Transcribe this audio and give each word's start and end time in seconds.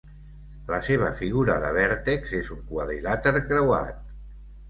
La 0.69 0.77
seva 0.87 1.09
figura 1.19 1.57
de 1.65 1.69
vèrtex 1.75 2.33
és 2.39 2.49
un 2.57 2.65
quadrilàter 2.71 3.35
creuat. 3.51 4.01